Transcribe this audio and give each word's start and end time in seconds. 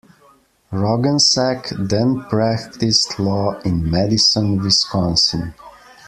Roggensack 0.71 1.77
then 1.87 2.25
practiced 2.27 3.19
law 3.19 3.59
in 3.61 3.87
Madison, 3.87 4.57
Wisconsin. 4.63 5.53